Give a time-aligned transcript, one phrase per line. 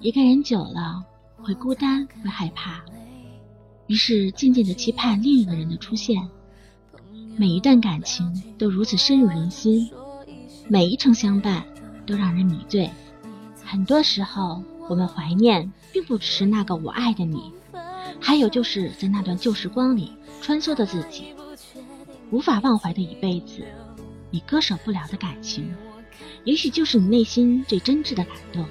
[0.00, 1.04] 一个人久了
[1.36, 2.80] 会孤单，会害怕，
[3.88, 6.22] 于是渐渐的期盼另一个人的出现。
[7.36, 9.90] 每一段感情都如此深入人心，
[10.68, 11.64] 每一程相伴
[12.06, 12.88] 都让人迷醉。
[13.64, 17.50] 很多时候，我们怀念，并不只是那个我爱的你，
[18.20, 21.34] 还有就是在那段旧时光里穿梭的自己，
[22.30, 23.64] 无法忘怀的一辈子，
[24.30, 25.74] 你割舍不了的感情，
[26.44, 28.64] 也许就是你内心最真挚的感动。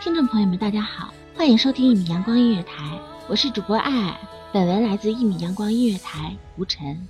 [0.00, 2.98] 听众朋友们，大家好，欢迎收听一米阳光音乐台，
[3.28, 4.20] 我是主播爱爱。
[4.52, 7.08] 本文来自一米阳光音乐台，吴晨。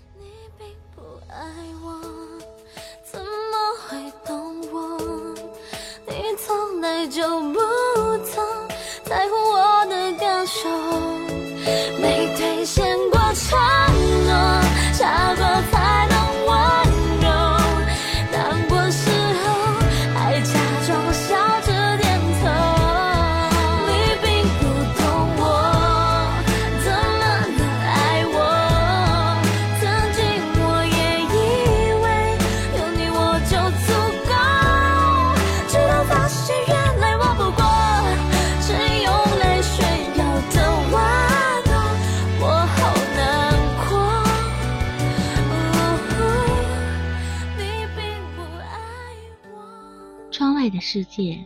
[50.91, 51.45] 世界，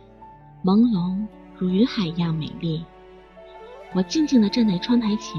[0.63, 1.27] 朦胧
[1.57, 2.85] 如云海一样美丽。
[3.93, 5.35] 我静静地站在窗台前，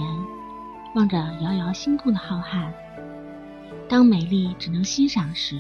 [0.95, 2.71] 望着遥遥星空的浩瀚。
[3.89, 5.59] 当美丽只能欣赏时，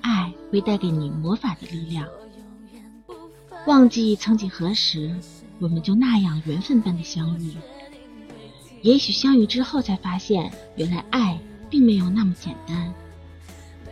[0.00, 2.08] 爱会带给你魔法的力量。
[3.66, 5.14] 忘记曾几何时，
[5.58, 7.52] 我们就那样缘分般的相遇。
[8.80, 11.38] 也许相遇之后才发现，原来爱
[11.68, 12.94] 并没有那么简单。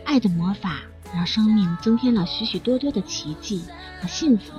[0.03, 0.79] 爱的魔法
[1.13, 3.63] 让生命增添了许许多多的奇迹
[4.01, 4.51] 和幸福。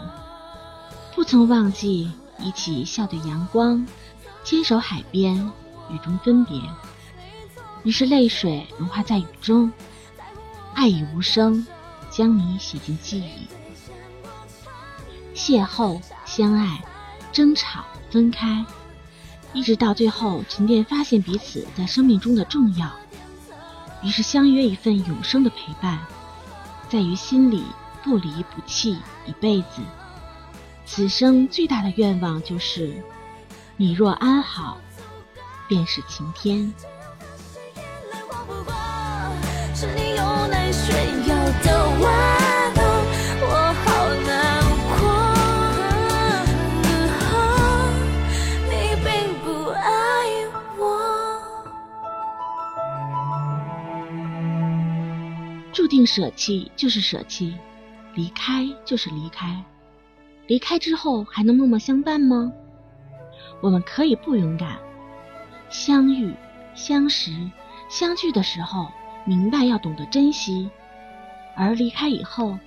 [1.14, 3.86] 不曾忘记一起笑对阳光，
[4.44, 5.50] 牵手海边，
[5.90, 6.60] 雨中分别。
[7.84, 9.70] 于是泪水融化在雨中，
[10.74, 11.66] 爱已无声，
[12.10, 13.48] 将你写进记忆。
[15.34, 16.82] 邂逅、相爱、
[17.32, 18.64] 争吵、分开，
[19.52, 22.90] 一直到最后沉淀，发现彼此在生命中的重要。
[24.02, 25.99] 于是相约一份永生的陪伴，
[26.92, 27.64] 在于心里
[28.04, 29.80] 不离不弃一辈子。
[30.84, 33.02] 此生最大的愿望就是，
[33.78, 34.76] 你若安好，
[35.66, 36.70] 便是晴天。
[39.74, 42.41] 是你用来炫耀的玩
[55.72, 57.54] 注定舍弃就是舍弃，
[58.14, 59.64] 离开就是离开。
[60.46, 62.52] 离开之后还能默默相伴吗？
[63.62, 64.78] 我们可以不勇敢，
[65.70, 66.34] 相遇、
[66.74, 67.32] 相识、
[67.88, 68.88] 相聚的时候，
[69.24, 70.69] 明白要懂得珍惜；
[71.56, 72.58] 而离开以后，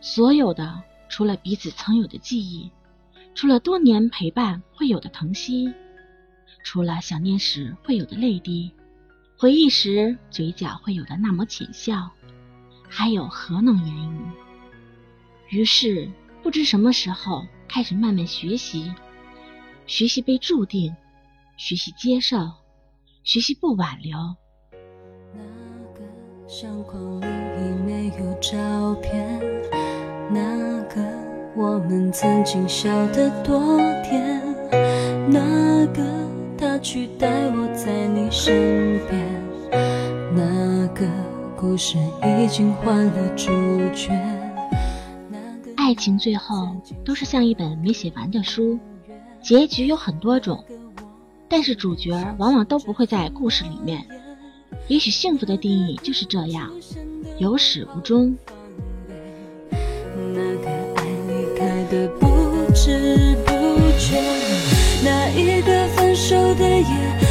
[0.00, 2.70] 所有的除了彼此曾有的记忆，
[3.34, 5.74] 除了多年陪伴会有的疼惜，
[6.64, 8.72] 除了想念时会有的泪滴，
[9.36, 12.10] 回忆时嘴角会有的那抹浅笑，
[12.94, 14.20] 还有何能言语？
[15.48, 16.10] 于是，
[16.42, 18.92] 不知什么时候开始慢慢学习，
[19.86, 20.94] 学习被注定，
[21.56, 22.36] 学习接受，
[23.24, 24.18] 学习不挽留。
[25.32, 25.40] 那
[25.94, 26.02] 个
[26.46, 29.40] 相框里已没有照片，
[30.30, 31.02] 那个
[31.56, 34.38] 我们曾经笑得多甜，
[35.30, 36.04] 那个
[36.58, 39.42] 他取代我在你身边，
[40.34, 41.08] 那个
[41.62, 41.96] 故事
[42.42, 43.46] 已经换了主
[43.94, 44.10] 角。
[45.76, 46.74] 爱情最后
[47.04, 48.76] 都是像一本没写完的书，
[49.40, 50.64] 结局有很多种，
[51.48, 54.04] 但是主角往往都不会在故事里面。
[54.88, 56.68] 也许幸福的定义就是这样，
[57.38, 58.36] 有始无终。
[60.34, 62.26] 那个爱离开的不
[62.74, 63.52] 知不
[64.00, 64.20] 觉，
[65.04, 67.21] 那一个分手的夜，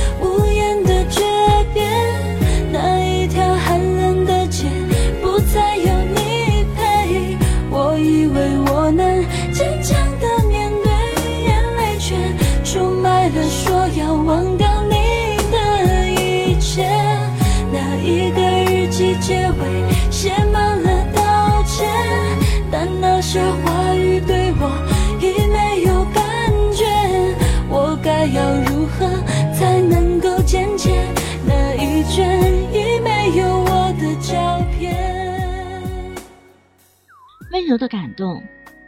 [37.71, 38.43] 柔的感动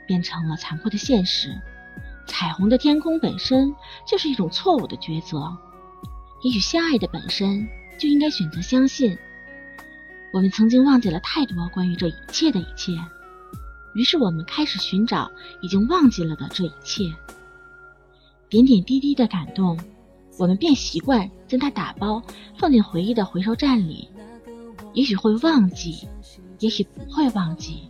[0.06, 1.50] 变成了残酷的现实，
[2.28, 3.74] 彩虹的天空本身
[4.06, 5.58] 就是一种错误的抉择。
[6.44, 7.66] 也许相爱的本身
[7.98, 9.18] 就应该选择相信。
[10.34, 12.92] 我们曾经忘记了太多关于这一切的一切，
[13.96, 15.32] 于是我们开始寻找
[15.62, 17.06] 已经忘记了的这一切。
[18.50, 19.80] 点点滴滴的感动，
[20.38, 22.22] 我们便习惯将它打包
[22.58, 24.10] 放进回忆的回收站里。
[24.94, 26.08] 也许会忘记，
[26.60, 27.88] 也许不会忘记，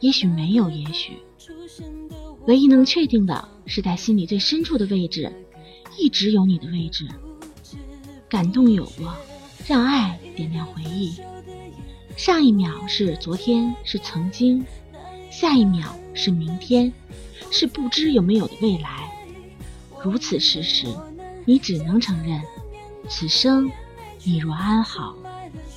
[0.00, 1.18] 也许没有也许。
[2.46, 5.30] 唯一能确定的是，在心里最深处的位置，
[5.98, 7.06] 一直有你的位置。
[8.28, 9.14] 感动有过，
[9.66, 11.14] 让爱点亮回忆。
[12.16, 14.62] 上一秒是昨天，是曾经；
[15.30, 16.92] 下一秒是明天，
[17.50, 19.10] 是不知有没有的未来。
[20.02, 20.86] 如此事实，
[21.44, 22.40] 你只能承认，
[23.08, 23.70] 此生
[24.24, 25.14] 你若安好，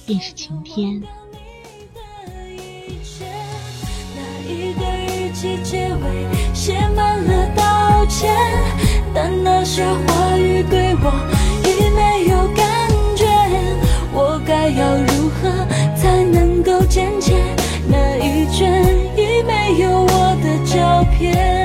[0.05, 1.01] 便是晴天。
[9.73, 11.11] 些话语对我
[11.63, 13.25] 已没有感觉。
[14.13, 15.49] 我该要如何
[15.95, 17.33] 才能够捡起
[17.87, 18.85] 那一卷
[19.17, 21.62] 已没有我的照片？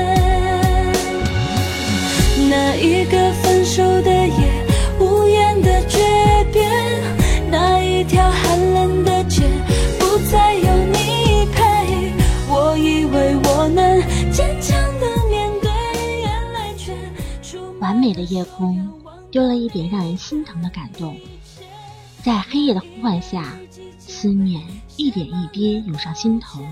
[17.99, 18.89] 美的夜空
[19.29, 21.17] 丢了一点让人心疼的感动，
[22.23, 23.57] 在黑夜的呼唤下，
[23.97, 24.65] 思念
[24.97, 26.65] 一点一滴涌上心头。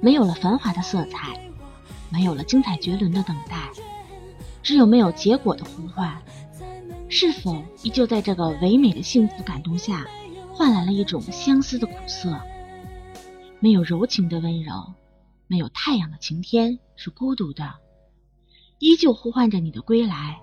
[0.00, 1.38] 没有了繁华的色彩，
[2.08, 3.70] 没有了精彩绝伦的等待，
[4.62, 6.22] 只有没有结果的呼唤。
[7.08, 10.06] 是否依旧在这个唯美的幸福感动下，
[10.52, 12.40] 换来了一种相思的苦涩？
[13.58, 14.72] 没有柔情的温柔，
[15.48, 17.74] 没有太阳的晴天是孤独的，
[18.80, 20.40] 依旧呼唤着你的归来。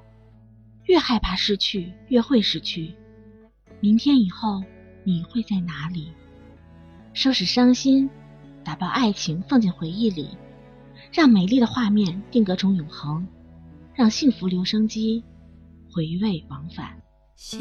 [0.85, 2.93] 越害怕失去，越会失去。
[3.81, 4.63] 明天以后，
[5.03, 6.07] 你会在哪里？
[7.13, 8.09] 收拾伤心，
[8.63, 10.29] 打包爱情放进回忆里，
[11.11, 13.27] 让美丽的画面定格成永恒，
[13.93, 15.23] 让幸福留声机
[15.91, 17.01] 回味往返。
[17.35, 17.57] 谢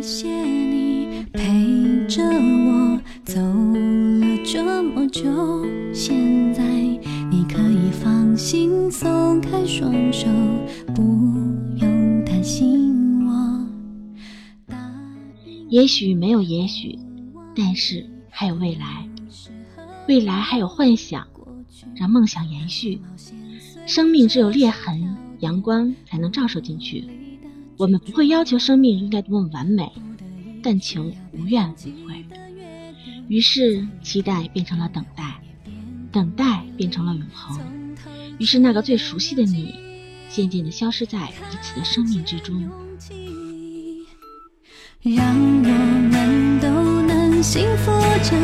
[0.00, 5.22] 谢你陪着我走了这么久，
[5.92, 6.62] 现在
[7.30, 10.26] 你可以放心松开双手，
[10.92, 11.02] 不
[11.76, 13.66] 用担心我。
[15.68, 16.98] 也许没有也许，
[17.54, 19.08] 但是还有未来，
[20.08, 21.24] 未来还有幻想，
[21.94, 23.00] 让梦想延续。
[23.86, 27.04] 生命只有裂痕，阳光才能照射进去。
[27.76, 29.88] 我们不会要求生命应该多么完美，
[30.64, 32.24] 但求无怨无悔。
[33.28, 35.40] 于是，期待变成了等待，
[36.10, 37.60] 等待变成了永恒。
[38.38, 39.74] 于是，那个最熟悉的你，
[40.30, 42.58] 渐渐地消失在彼此的生命之中。
[45.02, 45.68] 让我
[46.10, 47.90] 们都能幸福
[48.24, 48.34] 着，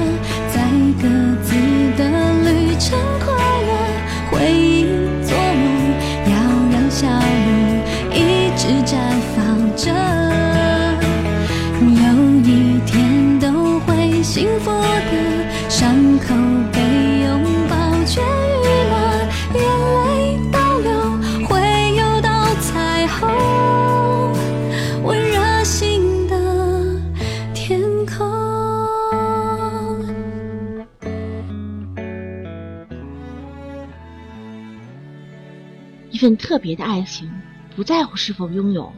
[36.27, 37.31] 份特别的爱情，
[37.77, 38.93] 不在乎是否拥有，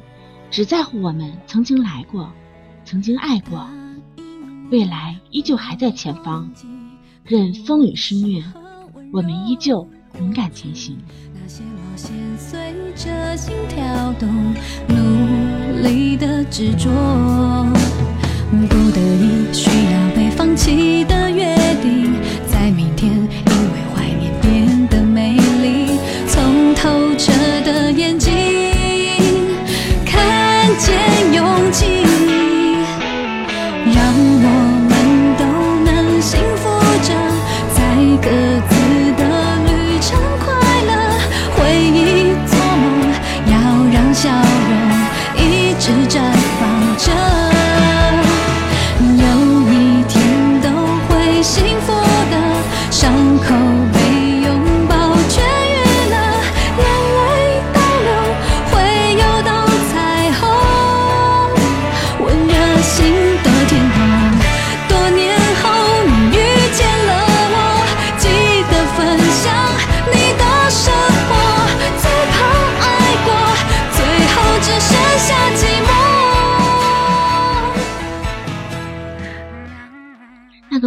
[0.51, 2.33] 只在乎我们曾经来过，
[2.87, 3.69] 曾经爱过，
[4.71, 6.51] 未来依旧还在前方。
[7.25, 8.43] 任风雨肆虐，
[9.13, 9.87] 我们依旧
[10.19, 10.97] 勇敢前行。
[11.35, 14.27] 那些冒险随着心跳动，
[14.89, 16.89] 努力的执着，
[18.51, 22.11] 不得已需要被放弃的约定，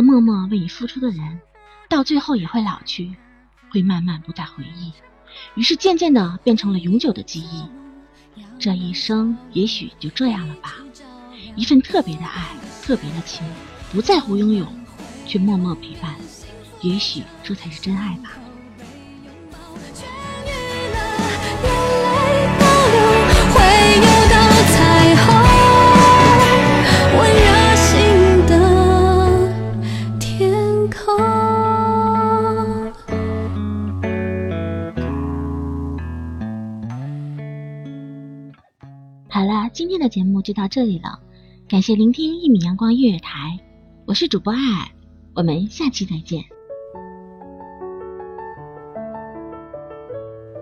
[0.01, 1.39] 默默为你付出的人，
[1.89, 3.15] 到最后也会老去，
[3.69, 4.91] 会慢慢不再回忆，
[5.55, 7.63] 于是渐渐的变成了永久的记忆。
[8.59, 10.75] 这一生也许就这样了吧。
[11.55, 12.47] 一份特别的爱，
[12.81, 13.45] 特别的情，
[13.91, 14.65] 不在乎拥有，
[15.25, 16.15] 却默默陪伴，
[16.81, 18.31] 也许这才是真爱吧。
[39.73, 41.17] 今天的节目就到这里了，
[41.69, 43.57] 感谢聆听一米阳光音乐台，
[44.05, 44.91] 我是主播爱爱，
[45.33, 46.43] 我们下期再见。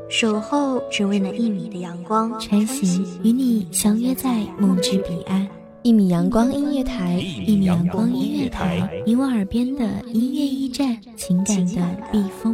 [0.10, 5.48] 守候只为那一米的阳光，穿行与你相约在梦之彼岸。
[5.82, 12.22] 一米阳光音乐台，一米阳光音乐台，你我耳边的音乐驿站，情感的避。
[12.44, 12.54] 风